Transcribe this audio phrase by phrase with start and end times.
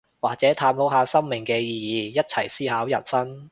[0.19, 3.49] 或者探討下生命嘅意義，一齊思考人生